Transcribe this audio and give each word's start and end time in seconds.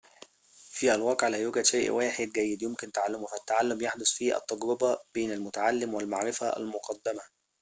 في 0.71 0.93
الواقع 0.95 1.27
لا 1.27 1.37
يوجد 1.37 1.61
شيء 1.65 1.91
واحد 1.91 2.25
جيد 2.29 2.61
يمكن 2.63 2.91
تعلمه 2.91 3.27
فالتعلم 3.27 3.81
يحدث 3.81 4.09
في 4.11 4.37
التجربة 4.37 4.97
بين 5.13 5.31
المُتعلم 5.31 5.93
والمعرفة 5.93 6.57
المُقدَمة 6.57 7.21